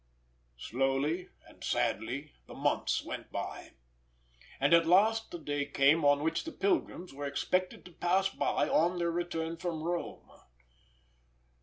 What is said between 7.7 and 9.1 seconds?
to pass by on